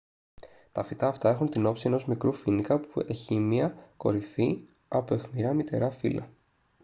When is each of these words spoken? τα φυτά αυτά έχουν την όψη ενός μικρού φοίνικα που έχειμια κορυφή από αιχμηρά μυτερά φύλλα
τα 0.71 0.83
φυτά 0.83 1.07
αυτά 1.07 1.29
έχουν 1.29 1.49
την 1.49 1.65
όψη 1.65 1.87
ενός 1.87 2.05
μικρού 2.05 2.33
φοίνικα 2.33 2.79
που 2.79 3.01
έχειμια 3.07 3.89
κορυφή 3.97 4.65
από 4.87 5.13
αιχμηρά 5.13 5.53
μυτερά 5.53 5.89
φύλλα 5.89 6.29